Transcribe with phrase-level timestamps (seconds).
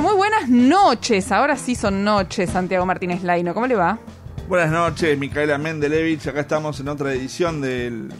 [0.00, 1.32] Muy, buenas noches.
[1.32, 3.52] Ahora sí son noches, Santiago Martínez Laino.
[3.52, 3.98] ¿Cómo le va?
[4.48, 6.26] Buenas noches, Micaela Mendelevich.
[6.28, 8.12] Acá estamos en otra edición del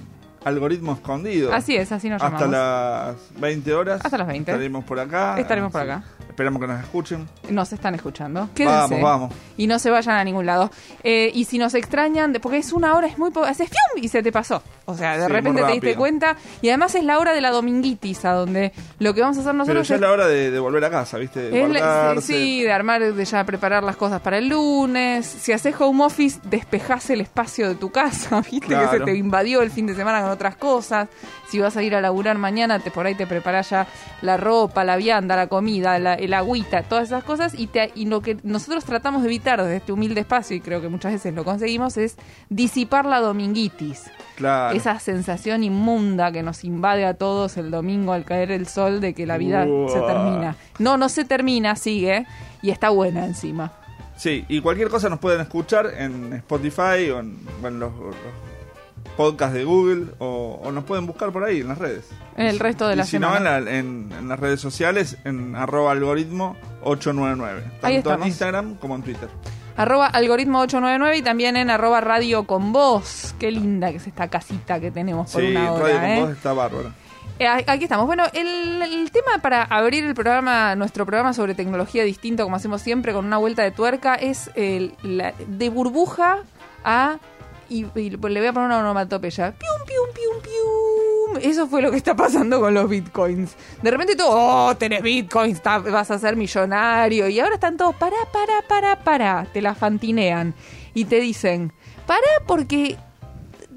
[0.45, 1.53] Algoritmo Escondido.
[1.53, 3.17] Así es, así nos Hasta llamamos.
[3.31, 4.01] las 20 horas.
[4.05, 4.51] Hasta las 20.
[4.51, 5.39] Estaremos por acá.
[5.39, 6.03] Estaremos por acá.
[6.39, 7.29] Esperamos que nos escuchen.
[7.51, 8.49] Nos están escuchando.
[8.55, 8.95] Quédense.
[8.95, 9.35] Vamos, vamos.
[9.57, 10.71] Y no se vayan a ningún lado.
[11.03, 13.45] Eh, y si nos extrañan, de- porque es una hora, es muy poco.
[13.47, 14.05] Haces ¡fium!
[14.05, 14.63] y se te pasó.
[14.85, 16.37] O sea, de Sí, repente te diste cuenta.
[16.63, 19.51] Y además es la hora de la dominguitis, a donde lo que vamos a hacer
[19.53, 21.51] Pero nosotros ya es la hora de, de volver a casa, ¿viste?
[21.51, 25.27] De la- sí, de armar, de ya preparar las cosas para el lunes.
[25.27, 29.61] Si haces home office, despejás el espacio de tu casa, viste que se te invadió
[29.63, 31.09] el fin de semana con otras cosas.
[31.49, 33.87] Si vas a ir a laburar mañana, te por ahí te preparás ya
[34.23, 37.55] la ropa, la vianda, la comida, la, el agüita, todas esas cosas.
[37.59, 40.81] Y, te- y lo que nosotros tratamos de evitar desde este humilde espacio, y creo
[40.81, 42.17] que muchas veces lo conseguimos, es
[42.51, 44.05] disipar la dominguitis.
[44.37, 44.77] Claro.
[44.77, 49.15] Esa sensación inmunda que nos invade a todos el domingo al caer el sol de
[49.15, 50.57] que la vida se termina.
[50.79, 52.27] No, no se termina, sigue
[52.63, 53.73] y está buena encima.
[54.17, 57.93] Sí, y cualquier cosa nos pueden escuchar en Spotify o en los
[59.19, 62.09] podcasts de Google o, o nos pueden buscar por ahí en las redes.
[62.39, 63.41] En el resto de y la si semana.
[63.41, 67.63] no, en, la- en- en las redes sociales, en arroba algoritmo 899.
[67.81, 68.27] Tanto Ahí en.
[68.27, 69.29] Instagram como en Twitter.
[69.77, 73.35] Arroba algoritmo 899 y también en arroba radio con voz.
[73.39, 75.83] Qué linda que es esta casita que tenemos por Sí, una hora.
[75.85, 76.21] Radio con ¿eh?
[76.21, 76.93] Voz está bárbaro.
[77.41, 78.07] Eh, Aquí estamos.
[78.07, 82.83] Bueno, el, el tema para abrir el programa, nuestro programa sobre tecnología distinto, como hacemos
[82.83, 86.39] siempre, con una vuelta de tuerca, es el, la- de burbuja
[86.85, 87.19] a.
[87.69, 89.53] Y, y le voy a poner una onomatopeya.
[89.53, 91.51] Pium, pium, pium, pium.
[91.51, 93.55] Eso fue lo que está pasando con los bitcoins.
[93.83, 97.29] De repente todo, oh, tenés bitcoins, vas a ser millonario.
[97.29, 99.45] Y ahora están todos, para, para, para, para.
[99.53, 100.55] Te la fantinean.
[100.95, 101.73] Y te dicen,
[102.07, 102.97] para porque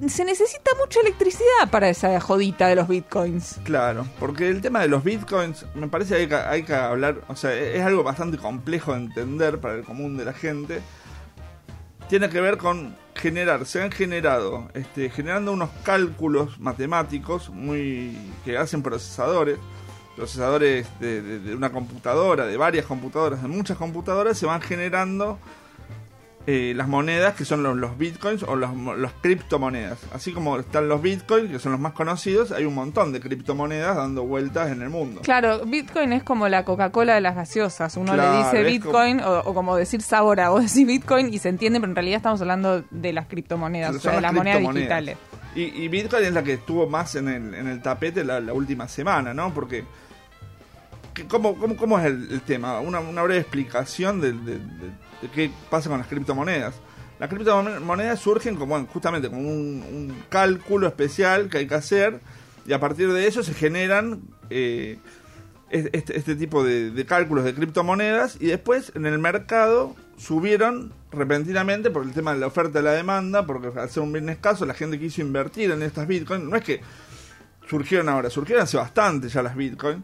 [0.08, 3.60] se necesita mucha electricidad para esa jodita de los bitcoins.
[3.64, 7.22] Claro, porque el tema de los bitcoins me parece que hay que, hay que hablar,
[7.28, 10.82] o sea, e-, es algo bastante complejo de entender para el común de la gente.
[12.12, 18.58] Tiene que ver con generar, se han generado, este, generando unos cálculos matemáticos muy que
[18.58, 19.58] hacen procesadores,
[20.18, 25.40] procesadores de, de- de una computadora, de varias computadoras, de muchas computadoras, se van generando
[26.48, 30.00] eh, las monedas que son los, los bitcoins o los, los criptomonedas.
[30.14, 33.96] Así como están los bitcoins, que son los más conocidos, hay un montón de criptomonedas
[33.96, 35.22] dando vueltas en el mundo.
[35.22, 37.96] Claro, Bitcoin es como la Coca-Cola de las gaseosas.
[37.96, 40.50] Uno Claro, le dice Bitcoin o, o como decir Sabora.
[40.50, 44.00] Vos decís Bitcoin y se entiende, pero en realidad estamos hablando de las criptomonedas, o
[44.00, 45.18] sea, de las monedas digitales.
[45.54, 48.54] Y, y Bitcoin es la que estuvo más en el, en el tapete la, la
[48.54, 49.54] última semana, ¿no?
[49.54, 49.84] Porque,
[51.14, 52.80] ¿qué- ¿cómo, cómo, cómo es el, el tema?
[52.80, 56.76] Una, una breve explicación de, de- de- de qué pasa con las criptomonedas.
[57.20, 62.20] Las criptomonedas surgen como bueno, justamente como un, cálculo especial que hay que hacer
[62.66, 64.98] y a partir de eso se generan eh,
[65.70, 70.94] es- este, este tipo de, de cálculos de criptomonedas y después en el mercado subieron
[71.12, 74.30] repentinamente por el tema de la oferta y la demanda, porque al ser un bien
[74.30, 76.44] escaso la gente quiso invertir en estas bitcoins.
[76.46, 76.82] No es que
[77.68, 80.04] surgieron ahora, surgieron hace bastante ya las bitcoins.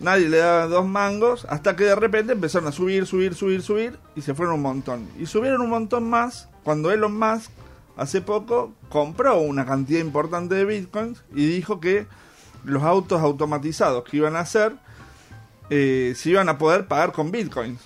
[0.00, 3.98] Nadie le daba dos mangos hasta que de repente empezaron a subir, subir, subir, subir
[4.16, 5.08] y se fueron un montón.
[5.18, 7.50] Y subieron un montón más cuando Elon Musk
[7.96, 12.06] hace poco compró una cantidad importante de bitcoins y dijo que
[12.64, 14.74] los autos automatizados que iban a hacer
[15.70, 17.80] eh, se iban a poder pagar con bitcoins.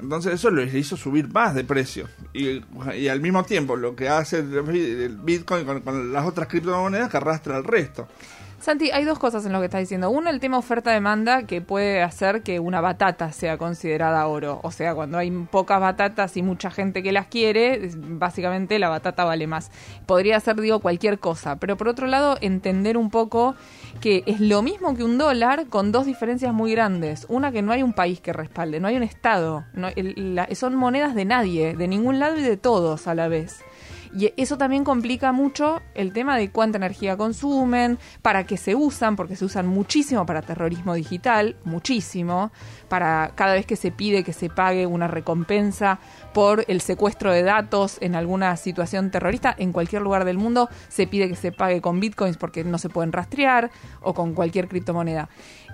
[0.00, 2.06] Entonces eso les hizo subir más de precio.
[2.34, 2.62] Y,
[2.94, 7.16] y al mismo tiempo lo que hace el bitcoin con, con las otras criptomonedas que
[7.16, 8.06] arrastra el resto.
[8.66, 10.10] Santi, hay dos cosas en lo que estás diciendo.
[10.10, 14.58] Uno, el tema oferta-demanda que puede hacer que una batata sea considerada oro.
[14.64, 19.22] O sea, cuando hay pocas batatas y mucha gente que las quiere, básicamente la batata
[19.24, 19.70] vale más.
[20.04, 21.60] Podría ser, digo, cualquier cosa.
[21.60, 23.54] Pero por otro lado, entender un poco
[24.00, 27.24] que es lo mismo que un dólar con dos diferencias muy grandes.
[27.28, 29.64] Una, que no hay un país que respalde, no hay un Estado.
[29.74, 33.28] No, el- la- son monedas de nadie, de ningún lado y de todos a la
[33.28, 33.60] vez.
[34.16, 39.14] Y eso también complica mucho el tema de cuánta energía consumen, para qué se usan,
[39.14, 42.50] porque se usan muchísimo para terrorismo digital, muchísimo,
[42.88, 45.98] para cada vez que se pide que se pague una recompensa
[46.32, 51.06] por el secuestro de datos en alguna situación terrorista, en cualquier lugar del mundo se
[51.06, 53.70] pide que se pague con bitcoins porque no se pueden rastrear
[54.00, 55.28] o con cualquier criptomoneda.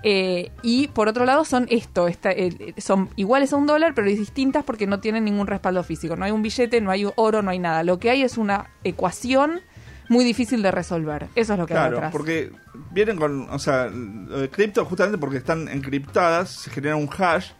[0.05, 4.65] Eh, y por otro lado son esto, eh, son iguales a un dólar, pero distintas
[4.65, 6.17] porque no tienen ningún respaldo físico.
[6.17, 7.83] No hay un billete, no hay oro, no hay nada.
[7.83, 9.61] Lo que hay es una ecuación
[10.09, 11.27] muy difícil de resolver.
[11.35, 12.51] Eso es lo que claro, porque
[12.91, 17.51] vienen con, o sea, lo de cripto justamente porque están encriptadas, se genera un hash.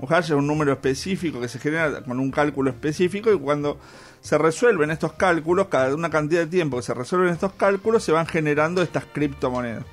[0.00, 3.78] Un hash es un número específico que se genera con un cálculo específico y cuando
[4.20, 8.12] se resuelven estos cálculos, cada una cantidad de tiempo que se resuelven estos cálculos, se
[8.12, 9.84] van generando estas criptomonedas.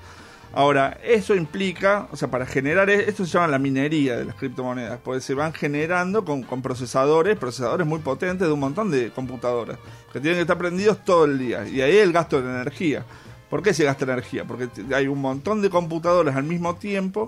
[0.51, 4.36] Ahora, eso implica, o sea, para generar e-, esto se llama la minería de las
[4.36, 9.78] criptomonedas, porque se van generando con, procesadores, procesadores muy potentes de un montón de computadoras,
[10.12, 11.68] que tienen que estar prendidos todo el día.
[11.68, 13.06] Y ahí el gasto de energía.
[13.50, 14.46] ¿Por qué se gasta energía?
[14.46, 17.28] Porque hay un montón de computadoras al mismo tiempo.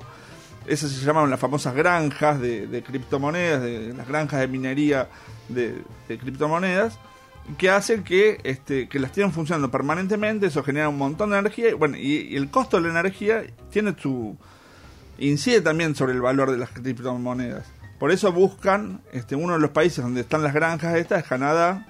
[0.67, 5.09] Esas se llaman las famosas granjas de, criptomonedas, de, las granjas de minería
[5.49, 6.99] de criptomonedas
[7.57, 11.69] que hacen que, este, que las tienen funcionando permanentemente, eso genera un montón de energía,
[11.69, 14.37] y, bueno, y, el costo de la energía tiene su
[15.17, 17.65] incide también sobre el valor de las criptomonedas.
[17.99, 21.85] Por eso buscan, este, uno de los países donde están las granjas estas es Canadá,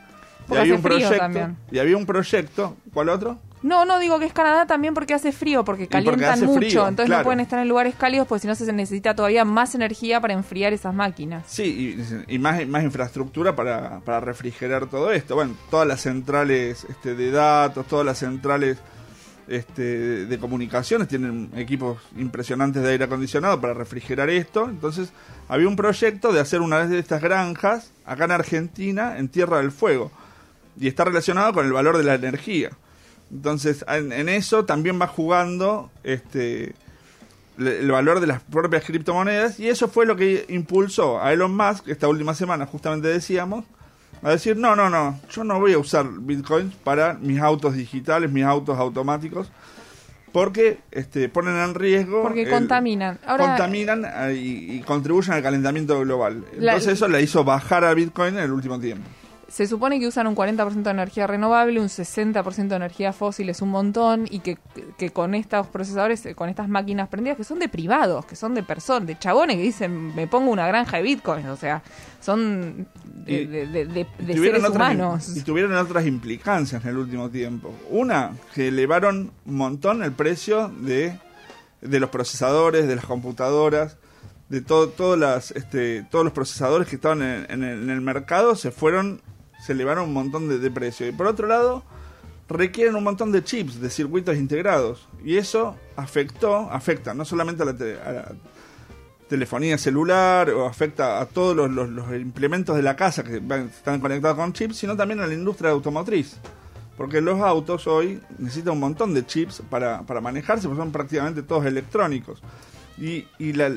[0.50, 3.40] y había un proyecto, y había un proyecto, ¿cuál otro?
[3.64, 7.24] No, no, digo que es Canadá también porque hace frío, porque calientan mucho, entonces no
[7.24, 10.74] pueden estar en lugares cálidos porque si no se necesita todavía más energía para enfriar
[10.74, 11.44] esas máquinas.
[11.48, 11.98] Sí,
[12.28, 15.36] y, más, más infraestructura para, para, refrigerar todo esto.
[15.36, 18.78] Bueno, todas las centrales este, de datos, todas las centrales
[19.48, 24.70] este, de comunicaciones tienen equipos impresionantes de aire acondicionado para refrigerar esto.
[24.70, 25.12] Entonces
[25.48, 29.72] había un proyecto de hacer una de estas granjas acá en Argentina, en Tierra del
[29.72, 30.12] Fuego,
[30.80, 32.72] y está relacionado con el valor de la energía.
[33.32, 36.76] Entonces, en, eso también va jugando este
[37.58, 41.90] el valor de las propias criptomonedas y eso fue lo que impulsó a Elon Musk
[41.90, 43.66] esta última semana, justamente decíamos,
[44.24, 48.32] a decir, no, no, no, yo no voy a usar bitcoins para mis autos digitales,
[48.32, 49.52] mis autos automáticos,
[50.32, 52.24] porque este, ponen en riesgo...
[52.24, 53.20] Porque contaminan.
[53.38, 56.44] contaminan eh, y, contribuyen al calentamiento global.
[56.54, 59.08] Entonces eso le hizo bajar a Bitcoin en el último tiempo
[59.52, 63.62] se supone que usan un 40% de energía renovable, un 60% de energía fósil es
[63.62, 64.58] un montón y que,
[65.12, 69.08] con estos procesadores, con estas máquinas prendidas que son de privados, que son de personas,
[69.08, 71.84] de chabones que dicen me pongo una granja de bitcoins, o sea,
[72.22, 75.36] son de, seres humanos.
[75.36, 77.76] Y tuvieron otras implicancias en el último tiempo.
[77.90, 81.20] Una, que elevaron un montón el precio de,
[81.82, 83.98] los procesadores, de las computadoras
[84.48, 88.72] de todo, las, este, todos los procesadores que estaban en, el, en, el, mercado se
[88.72, 89.22] fueron
[89.72, 91.08] se elevaron un montón de, de precio.
[91.08, 91.84] Y por otro lado,
[92.52, 95.08] requieren un montón de chips, de circuitos integrados.
[95.24, 98.32] Y eso afectó, afecta no solamente a la,
[99.28, 104.52] telefonía celular o afecta a todos los, implementos de la casa que están conectados con
[104.52, 106.36] chips, sino también a la industria automotriz.
[106.98, 111.44] Porque los autos hoy necesitan un montón de chips para, para manejarse, porque son prácticamente
[111.44, 112.42] todos electrónicos.
[112.98, 113.72] Y, y la,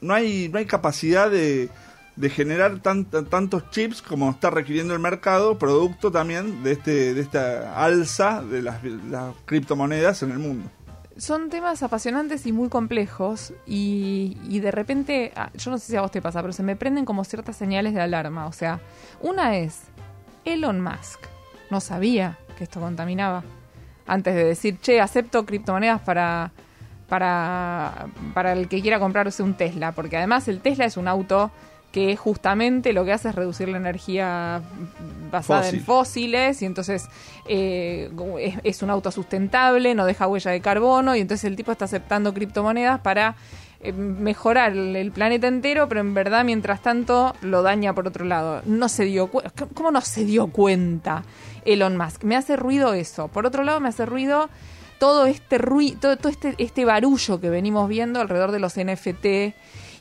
[0.00, 1.70] no, hay, no hay capacidad de,
[2.16, 7.82] de generar tantos chips como está requiriendo el mercado, producto también de, este, de esta
[7.82, 8.80] alza de las,
[9.44, 10.70] criptomonedas en el mundo.
[11.18, 15.96] Son temas apasionantes y muy complejos y, y de repente, ah, yo no sé si
[15.96, 18.46] a vos te pasa, pero se me prenden como ciertas señales de alarma.
[18.46, 18.80] O sea,
[19.22, 19.80] una es,
[20.44, 21.20] Elon Musk
[21.70, 23.44] no sabía que esto contaminaba.
[24.06, 26.52] Antes de decir, che, acepto criptomonedas para,
[27.08, 31.50] para, para el que quiera comprarse un Tesla, porque además el Tesla es un auto
[31.96, 34.60] que justamente lo que hace es reducir la energía
[35.30, 37.08] basada en fósiles y entonces
[37.48, 38.10] eh,
[38.64, 42.34] es, un auto sustentable, no deja huella de carbono y entonces el tipo está aceptando
[42.34, 43.36] criptomonedas para
[43.80, 48.60] eh, mejorar el, planeta entero, pero en verdad mientras tanto lo daña por otro lado.
[48.66, 49.30] No se dio
[49.72, 51.24] ¿Cómo no se dio cuenta
[51.64, 52.24] Elon Musk?
[52.24, 53.28] Me hace ruido eso.
[53.28, 54.50] Por otro lado me hace ruido
[54.98, 59.54] todo este ruido, todo, todo este, este barullo que venimos viendo alrededor de los NFT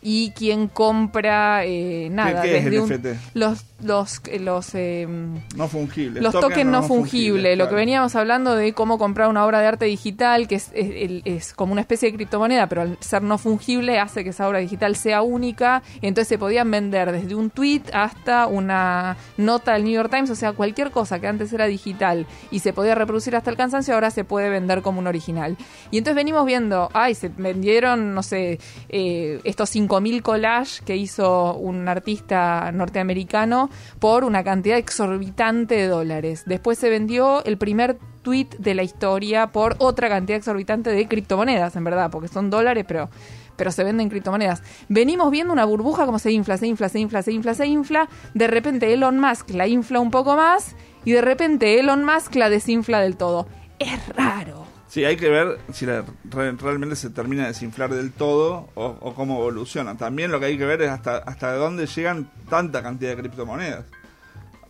[0.07, 5.07] y quien compra eh, nada desde los los eh, los eh,
[5.55, 9.59] no fungibles los tokens no, fungibles, lo que veníamos hablando de cómo comprar una obra
[9.59, 13.39] de arte digital que es, es, como una especie de criptomoneda pero al ser no
[13.39, 17.81] fungible hace que esa obra digital sea única entonces se podían vender desde un tweet
[17.91, 22.27] hasta una nota del New York Times o sea cualquier cosa que antes era digital
[22.51, 25.57] y se podía reproducir hasta el cansancio ahora se puede vender como un original.
[25.89, 31.55] Y entonces venimos viendo ay se vendieron no sé estos cinco 5.000 collages que hizo
[31.55, 36.43] un artista norteamericano por una cantidad exorbitante de dólares.
[36.45, 41.75] Después se vendió el primer tweet de la historia por otra cantidad exorbitante de criptomonedas,
[41.75, 43.09] en verdad, porque son dólares, pero
[43.55, 44.61] pero se venden criptomonedas.
[44.89, 48.09] Venimos viendo una burbuja como se infla, se infla, se infla, se infla, se infla.
[48.33, 50.75] De repente Elon Musk la infla un poco más
[51.05, 53.47] y de repente Elon Musk la desinfla del todo.
[53.79, 54.64] Es raro.
[54.95, 58.95] Sí, hay que ver si la- re- realmente se termina de desinflar del todo o,
[59.01, 59.97] o cómo evoluciona.
[59.97, 63.83] También lo que hay que ver es hasta, hasta dónde llegan tanta cantidad de criptomonedas.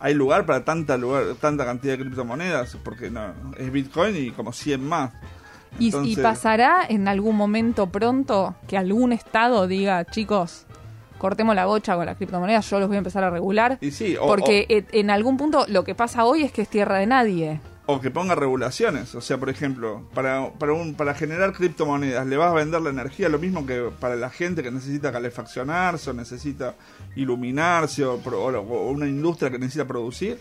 [0.00, 2.76] ¿Hay lugar para tanta, lugar, tanta cantidad de criptomonedas?
[2.82, 5.12] Porque no, es Bitcoin y como 100 más.
[5.78, 10.66] Y, y pasará en algún momento pronto que algún estado diga, chicos,
[11.18, 13.78] cortemos la bocha con las criptomonedas, yo los voy a empezar a regular.
[13.80, 16.98] Y sí, o- porque en algún punto lo que pasa hoy es que es tierra
[16.98, 17.60] de nadie.
[17.88, 19.14] O que ponga regulaciones.
[19.14, 22.90] O sea, por ejemplo, para, para, un, para generar criptomonedas, ¿le vas a vender la
[22.90, 26.74] energía lo mismo que para la gente que necesita calefaccionarse o necesita
[27.14, 30.38] iluminarse o, o- o una industria que necesita producir?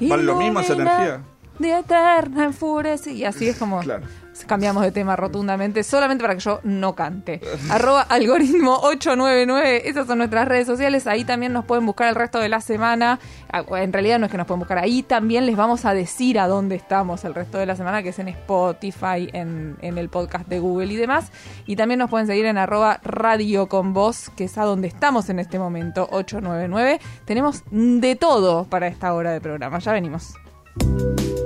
[0.00, 1.22] ¿Vale lo mismo esa energía?
[1.58, 3.12] De eterna enfurecida.
[3.14, 4.06] Y así es como Claro.
[4.46, 7.40] cambiamos de tema rotundamente, solamente para que yo no cante.
[7.70, 12.38] Arroba algoritmo 899, esas son nuestras redes sociales, ahí también nos pueden buscar el resto
[12.40, 13.20] de la semana.
[13.52, 16.40] Ah, En realidad no es que nos pueden buscar, ahí también les vamos a decir
[16.40, 20.08] a dónde estamos el resto de la semana, que es en Spotify, en, en el
[20.08, 21.30] podcast de Google y demás.
[21.66, 25.28] Y también nos pueden seguir en arroba radio con voz, que es a donde estamos
[25.28, 27.00] en este momento, 899.
[27.26, 30.34] Tenemos de todo para esta hora de programa, ya venimos.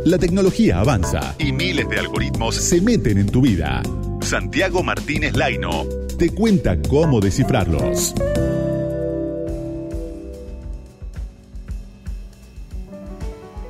[0.06, 3.82] La tecnología avanza y miles de algoritmos se meten en tu vida.
[4.20, 5.84] Santiago Martínez Laino
[6.16, 8.14] te cuenta cómo descifrarlos.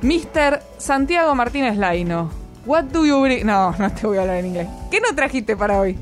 [0.03, 0.61] Mr.
[0.77, 2.29] Santiago Martínez Laino.
[2.67, 3.43] What do you bring?
[3.43, 4.67] No, no te voy a hablar en inglés.
[4.91, 5.97] ¿Qué no trajiste para hoy?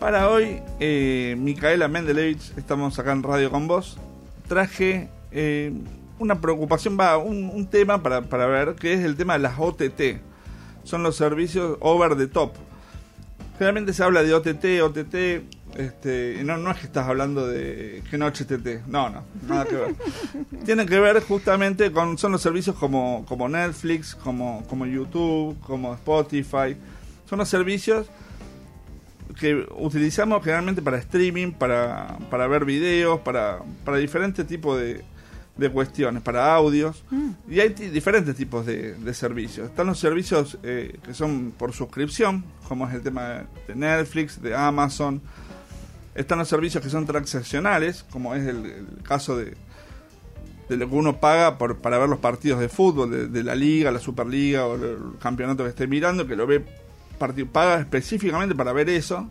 [0.00, 3.98] Para hoy, eh, Micaela Mendelevich, estamos acá en Radio con vos.
[4.48, 5.70] Traje eh,
[6.18, 9.58] una preocupación, va, un, un tema para, para ver, que es el tema de las
[9.58, 10.20] OTT.
[10.84, 12.52] Son los servicios over the top.
[13.58, 15.14] Generalmente se habla de OTT, OTT,
[15.76, 19.64] este, y no, no es que estás hablando de que no HTT, no, no, nada
[19.64, 19.94] que ver.
[20.64, 25.94] Tiene que ver justamente con, son los servicios como, como Netflix, como, como YouTube, como
[25.94, 26.76] Spotify.
[27.28, 28.06] Son los servicios
[29.38, 35.04] que utilizamos generalmente para streaming, para, para ver videos, para, para diferentes tipos de,
[35.56, 37.04] de cuestiones, para audios.
[37.48, 39.68] Y hay diferentes tipos de, de servicios.
[39.68, 44.54] Están los servicios eh, que son por suscripción, como es el tema de Netflix, de
[44.54, 45.22] Amazon.
[46.14, 49.54] Están los servicios que son transaccionales, como es el, el caso de,
[50.68, 53.54] de lo que uno paga por, para ver los partidos de fútbol, de, de la
[53.54, 56.64] liga, la superliga o el campeonato que esté mirando, que lo ve
[57.52, 59.28] paga específicamente para ver eso.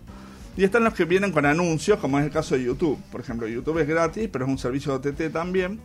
[0.55, 2.99] Y están los que vienen con anuncios, como es el caso de YouTube.
[3.11, 5.79] Por ejemplo, YouTube es gratis, pero es un servicio de OTT también.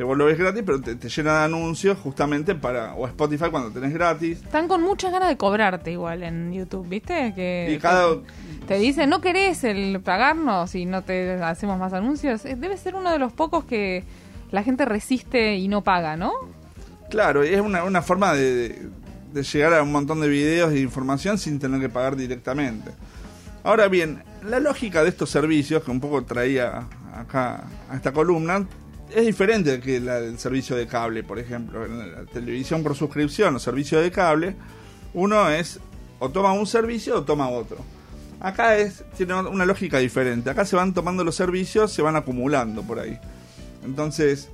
[0.00, 2.94] Que vos lo ves gratis, pero te, te llena de anuncios justamente para.
[2.94, 4.38] O Spotify cuando tenés gratis.
[4.42, 7.34] Están con muchas ganas de cobrarte igual en YouTube, ¿viste?
[7.34, 8.16] Que Y cada.
[8.66, 12.46] te dicen, ¿no querés el pagarnos y no te hacemos más anuncios?
[12.46, 14.02] Eh, Debe ser uno de los pocos que
[14.50, 16.32] la gente resiste y no paga, ¿no?
[17.10, 18.88] Claro, es una, una forma de, de-
[19.34, 22.90] de llegar a un montón de videos e información sin tener que pagar directamente.
[23.64, 28.64] Ahora bien, la lógica de estos servicios, que un poco traía acá a esta columna,
[29.14, 31.84] es diferente que la del servicio de cable, por ejemplo.
[31.84, 34.56] En la televisión por suscripción o servicio de cable,
[35.14, 35.80] uno es
[36.18, 37.78] o toma un servicio o toma otro.
[38.40, 40.50] Acá es tiene una lógica diferente.
[40.50, 43.18] Acá se van tomando los servicios, se van acumulando por ahí.
[43.84, 44.48] Entonces,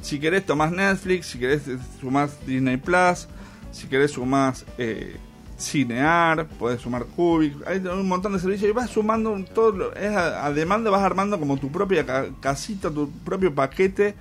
[0.00, 3.28] si querés tomás Netflix, si querés eh, sumás Disney Plus,
[3.72, 5.16] si querés sumás eh,
[5.58, 10.14] Cinear, podés sumar Cubic, hay un montón de servicios y vas sumando todo, lo- es
[10.14, 14.14] a, a demanda vas armando como tu propia ca- casita, tu propio paquete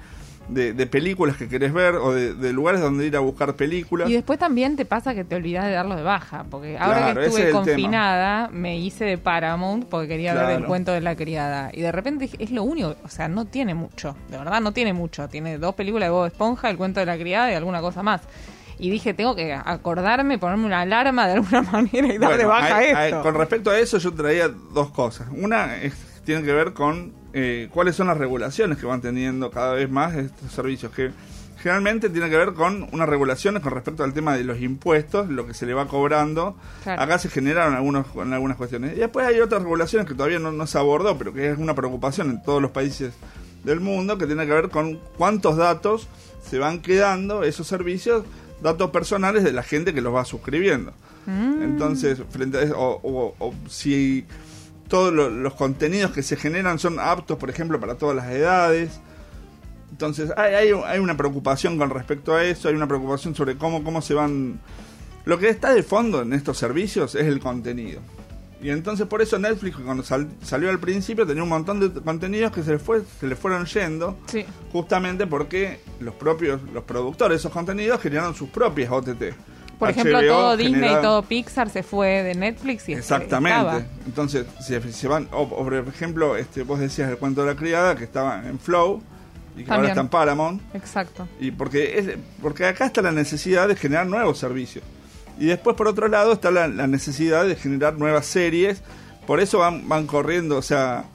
[0.48, 4.10] de, de películas que querés ver o de, de lugares donde ir a buscar películas.
[4.10, 7.20] Y después también te pasa que te olvidas de darlo de baja, porque ahora Claro,
[7.20, 7.66] que estuve es el tema.
[7.66, 11.72] confinada, me hice de Paramount porque quería ver el cuento de la criada.
[11.74, 14.94] Y de repente es lo único, o sea, no tiene mucho, de verdad no tiene
[14.94, 15.28] mucho.
[15.28, 18.22] Tiene dos películas de Bob Esponja, el cuento de la criada y alguna cosa más.
[18.78, 22.50] Y dije, tengo que acordarme, ponerme una alarma de alguna manera y dar de Bueno,
[22.50, 23.24] baja hay- hay- esto.
[23.24, 25.28] con respecto a eso, yo traía dos cosas.
[25.32, 29.74] Una es- tiene que ver con eh, cuáles son las regulaciones que van teniendo cada
[29.74, 31.12] vez más estos servicios, que
[31.62, 35.46] generalmente tiene que ver con unas regulaciones con respecto al tema de los impuestos, lo
[35.48, 36.56] que se le va cobrando.
[36.84, 37.02] Claro.
[37.02, 38.94] Acá se generaron algunos, algunas cuestiones.
[38.96, 41.74] Y después hay otras regulaciones que todavía no, no se abordó, pero que es una
[41.76, 43.14] preocupación en todos los países
[43.64, 46.08] del mundo, que tiene que ver con cuántos datos
[46.48, 48.24] se van quedando esos servicios,
[48.62, 50.94] datos personales de la gente que los va suscribiendo.
[51.26, 51.62] Mm.
[51.64, 54.26] Entonces, frente a eso, o, o- o si
[54.88, 59.00] todos lo- los contenidos que se generan son aptos, por ejemplo, para todas las edades.
[59.92, 63.84] Entonces hay, hay, hay una preocupación con respecto a eso, hay una preocupación sobre cómo,
[63.84, 64.60] cómo se van...
[65.26, 68.02] Lo que está de fondo en estos servicios es el contenido.
[68.62, 72.52] Y entonces por eso Netflix cuando sal- salió al principio tenía un montón de contenidos
[72.52, 74.46] que se le, fue, se le fueron yendo Sí.
[74.72, 79.34] justamente porque los propios los productores de esos contenidos generaron sus propias OTT.
[79.78, 83.58] Por ejemplo, todo Disney y todo Pixar se fue de Netflix y Exactamente.
[83.60, 83.84] estaba.
[84.06, 87.58] Entonces, si se van, o, o por ejemplo, este, vos decías el cuento de la
[87.60, 89.04] criada que estaba en Flow
[89.58, 89.90] y que ahora También.
[89.92, 90.62] está en Paramount.
[90.74, 91.28] Exacto.
[91.42, 92.10] Y porque, es,
[92.42, 94.86] porque acá está la necesidad de generar nuevos servicios.
[95.40, 98.82] Y después, por otro lado, está la, la necesidad de generar nuevas series.
[99.28, 101.06] Por eso van, van corriendo, o sea,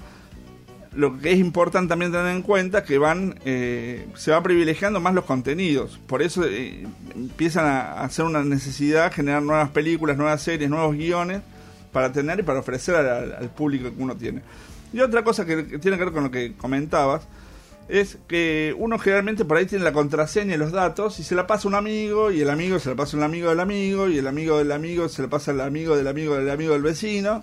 [0.92, 5.14] lo que es importante también tener en cuenta que van eh, se va privilegiando más
[5.14, 6.00] los contenidos.
[6.06, 11.42] Por eso eh, empiezan a hacer una necesidad generar nuevas películas, nuevas series, nuevos guiones
[11.92, 14.42] para tener y para ofrecer al, al público que uno tiene.
[14.92, 17.22] Y otra cosa que tiene que ver con lo que comentabas
[17.90, 21.48] es que uno generalmente por ahí tiene la contraseña y los datos y se la
[21.48, 24.18] pasa un amigo y el amigo se la pasa a un amigo del amigo y
[24.18, 27.42] el amigo del amigo se la pasa al amigo del amigo del amigo del vecino.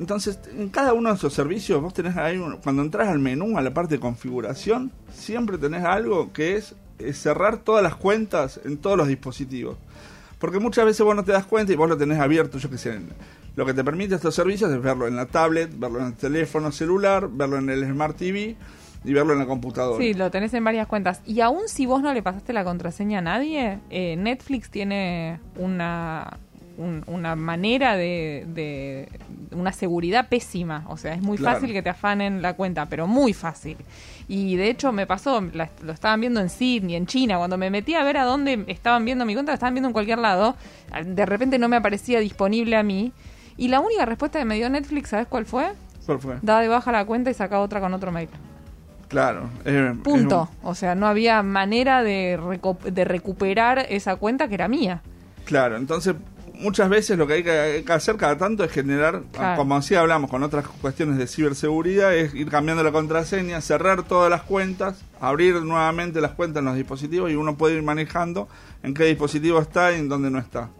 [0.00, 3.62] Entonces, en cada uno de esos servicios vos tenés ahí, cuando entras al menú, a
[3.62, 6.74] la parte de configuración, siempre tenés algo que es,
[7.12, 9.76] cerrar todas las cuentas en todos los dispositivos.
[10.40, 12.78] Porque muchas veces vos no te das cuenta y vos lo tenés abierto, yo que
[12.78, 12.98] sé.
[13.54, 16.72] Lo que te permite estos servicios es verlo en la tablet, verlo en el teléfono
[16.72, 18.56] celular, verlo en el Smart TV
[19.04, 20.02] y verlo en la computadora.
[20.02, 21.20] Sí, lo tenés en varias cuentas.
[21.26, 26.38] Y aún si vos no le pasaste la contraseña a nadie, eh, Netflix tiene una,
[26.78, 29.08] un- una manera de, de-
[29.52, 30.84] una seguridad pésima.
[30.88, 31.56] O sea, es muy Claro.
[31.56, 33.76] fácil que te afanen la cuenta, pero muy fácil.
[34.28, 37.70] Y de hecho me pasó, la- lo estaban viendo en Sydney, en China, cuando me
[37.70, 40.56] metí a ver a dónde estaban viendo mi cuenta, la estaban viendo en cualquier lado,
[41.04, 43.12] de repente no me aparecía disponible a mí.
[43.56, 45.68] Y la única respuesta que me dio Netflix, ¿sabes cuál fue?
[46.04, 46.36] ¿Cuál fue?
[46.42, 48.28] Da de baja la cuenta y saca otra con otro mail.
[49.08, 49.48] Claro.
[50.02, 50.48] Punto.
[50.62, 55.02] un- O sea, no había manera de, reco- de recuperar esa cuenta que era mía.
[55.44, 56.14] Claro, entonces
[56.58, 59.58] muchas veces lo que hay que, hay que hacer cada tanto es generar, Claro.
[59.58, 64.30] como así hablamos con otras cuestiones de ciberseguridad, es ir cambiando la contraseña, cerrar todas
[64.30, 68.48] las cuentas, abrir nuevamente las cuentas en los dispositivos y uno puede ir manejando
[68.82, 70.70] en qué dispositivo está y en dónde no está.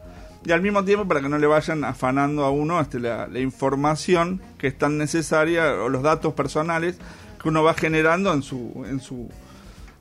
[0.47, 3.41] Y al mismo tiempo para que no le vayan afanando a uno este, la, la
[3.41, 6.99] información que es tan necesaria o los datos personales
[7.43, 9.29] que uno va generando en su en su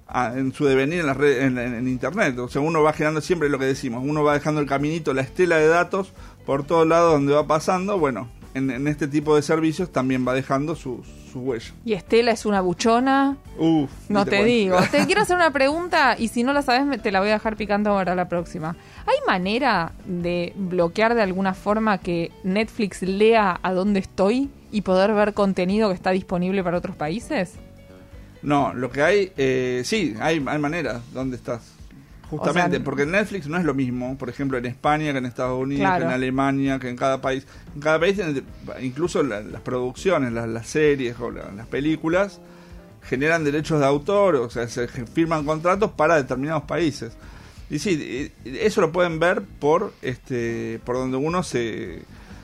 [0.07, 2.37] a- en su devenir en, en, en- internet.
[2.37, 5.21] O sea, uno va generando siempre lo que decimos, uno va dejando el caminito, la
[5.23, 6.13] estela de datos
[6.45, 7.97] por todos lados donde va pasando.
[7.97, 11.03] Bueno, en, en este tipo de servicios también va dejando su,
[11.33, 11.73] su huella.
[11.83, 13.35] Y Estela es una buchona.
[13.57, 14.77] Uf, No te, digo.
[14.91, 17.57] Te quiero hacer una pregunta y si no la sabes te la voy a dejar
[17.57, 18.75] picando para la próxima.
[19.07, 25.13] ¿Hay manera de bloquear de alguna forma que Netflix lea a dónde estoy y poder
[25.13, 27.53] ver contenido que está disponible para otros países?
[28.41, 31.71] No, lo que hay, eh, sí, hay, hay maneras donde estás.
[32.29, 35.25] Justamente, O sea, porque Netflix no es lo mismo, por ejemplo, en España que en
[35.27, 35.99] Estados Unidos, Claro.
[35.99, 37.45] que en Alemania, que en cada país.
[37.75, 38.19] En cada país,
[38.81, 42.41] incluso la- las producciones, las, las series o la- las películas,
[43.03, 47.15] generan derechos de autor, o sea, se firman contratos para determinados países.
[47.69, 52.03] Y sí, eso lo pueden ver por este por donde uno se,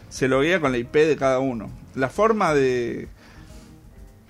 [0.10, 1.70] se loguea con la IP de cada uno.
[1.96, 3.08] La forma de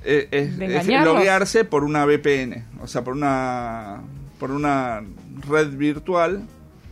[0.04, 0.58] eh, es,
[1.06, 4.02] loguearse por una VPN, o sea, por una
[4.40, 5.02] por una
[5.48, 6.48] red virtual,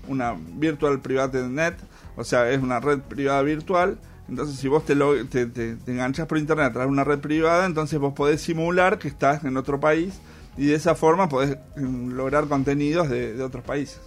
[0.07, 1.73] una virtual private net,
[2.15, 3.97] o sea, es una red privada virtual.
[4.29, 7.03] Entonces, si vos te, lo- te, te, te enganchas por internet a través de una
[7.03, 10.19] red privada, entonces vos podés simular que estás en otro país
[10.57, 13.99] y de esa forma podés mm, lograr contenidos de, de otros países.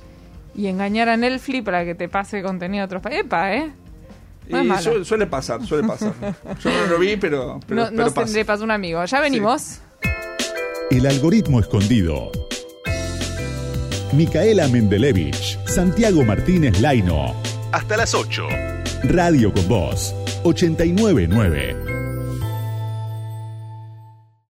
[0.55, 3.24] Y engañar a Netflix para que te pase contenido de otros países.
[3.24, 3.72] Epa, ¿eh?
[4.48, 6.12] No y su- suele pasar, suele pasar.
[6.62, 8.33] Yo no lo vi, pero, pero, no pero no se pasa.
[8.35, 9.02] le pasó un amigo.
[9.05, 9.78] Ya venimos.
[10.90, 12.31] El algoritmo escondido.
[14.12, 17.35] Micaela Mendelevich, Santiago Martínez Laino.
[17.72, 18.46] Hasta las 8.
[19.05, 21.91] Radio con Voz, 899.